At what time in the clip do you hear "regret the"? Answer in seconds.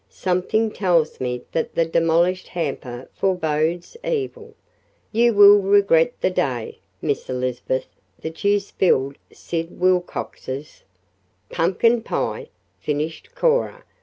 5.59-6.31